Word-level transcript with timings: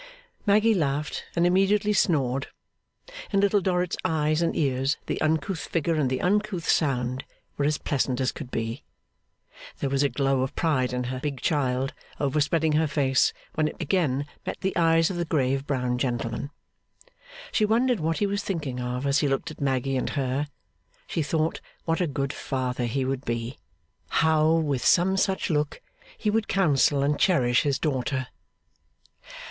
Maggy 0.47 0.73
laughed, 0.73 1.25
and 1.35 1.45
immediately 1.45 1.93
snored. 1.93 2.47
In 3.31 3.39
Little 3.39 3.61
Dorrit's 3.61 3.97
eyes 4.03 4.41
and 4.41 4.55
ears, 4.55 4.97
the 5.05 5.21
uncouth 5.21 5.59
figure 5.59 5.93
and 5.93 6.09
the 6.09 6.21
uncouth 6.23 6.67
sound 6.67 7.23
were 7.55 7.65
as 7.65 7.77
pleasant 7.77 8.19
as 8.19 8.31
could 8.31 8.49
be. 8.49 8.83
There 9.77 9.91
was 9.91 10.01
a 10.01 10.09
glow 10.09 10.41
of 10.41 10.55
pride 10.55 10.91
in 10.91 11.03
her 11.03 11.19
big 11.19 11.39
child, 11.39 11.93
overspreading 12.19 12.71
her 12.71 12.87
face, 12.87 13.31
when 13.53 13.67
it 13.67 13.75
again 13.79 14.25
met 14.43 14.59
the 14.61 14.75
eyes 14.75 15.11
of 15.11 15.17
the 15.17 15.23
grave 15.25 15.67
brown 15.67 15.99
gentleman. 15.99 16.49
She 17.51 17.63
wondered 17.63 17.99
what 17.99 18.17
he 18.17 18.25
was 18.25 18.41
thinking 18.41 18.79
of, 18.79 19.05
as 19.05 19.19
he 19.19 19.27
looked 19.27 19.51
at 19.51 19.61
Maggy 19.61 19.97
and 19.97 20.09
her. 20.09 20.47
She 21.05 21.21
thought 21.21 21.61
what 21.85 22.01
a 22.01 22.07
good 22.07 22.33
father 22.33 22.85
he 22.85 23.05
would 23.05 23.23
be. 23.23 23.59
How, 24.09 24.51
with 24.51 24.83
some 24.83 25.15
such 25.15 25.51
look, 25.51 25.79
he 26.17 26.31
would 26.31 26.47
counsel 26.47 27.03
and 27.03 27.19
cherish 27.19 27.61
his 27.61 27.77
daughter. 27.77 28.29